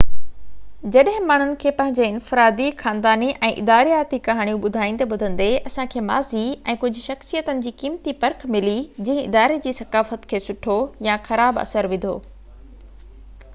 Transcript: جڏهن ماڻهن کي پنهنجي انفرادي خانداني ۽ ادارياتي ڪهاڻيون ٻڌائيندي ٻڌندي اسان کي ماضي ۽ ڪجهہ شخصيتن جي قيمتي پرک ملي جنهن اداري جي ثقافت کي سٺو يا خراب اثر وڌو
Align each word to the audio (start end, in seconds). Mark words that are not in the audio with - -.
جڏهن 0.93 1.25
ماڻهن 1.31 1.49
کي 1.63 1.71
پنهنجي 1.81 2.05
انفرادي 2.13 2.69
خانداني 2.79 3.27
۽ 3.49 3.51
ادارياتي 3.63 4.17
ڪهاڻيون 4.27 4.63
ٻڌائيندي 4.63 5.05
ٻڌندي 5.11 5.49
اسان 5.71 5.91
کي 5.91 6.01
ماضي 6.07 6.41
۽ 6.73 6.77
ڪجهہ 6.85 7.05
شخصيتن 7.09 7.61
جي 7.67 7.73
قيمتي 7.83 8.13
پرک 8.25 8.45
ملي 8.55 8.75
جنهن 9.01 9.27
اداري 9.29 9.59
جي 9.67 9.75
ثقافت 9.81 10.25
کي 10.33 10.39
سٺو 10.47 10.79
يا 11.09 11.19
خراب 11.29 11.61
اثر 11.65 11.91
وڌو 11.95 12.15